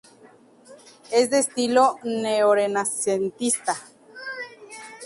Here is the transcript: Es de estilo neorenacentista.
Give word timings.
Es 1.11 1.29
de 1.29 1.37
estilo 1.37 1.99
neorenacentista. 2.03 3.75